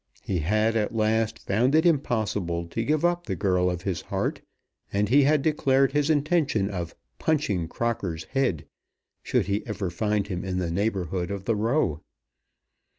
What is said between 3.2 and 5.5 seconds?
the girl of his heart, and he had